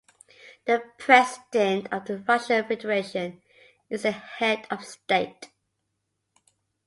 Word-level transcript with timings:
The 0.65 0.83
President 0.97 1.85
of 1.91 2.05
the 2.05 2.17
Russian 2.17 2.63
Federation 2.65 3.39
is 3.87 4.01
the 4.01 4.09
head 4.13 4.65
of 4.71 4.83
state. 4.83 5.49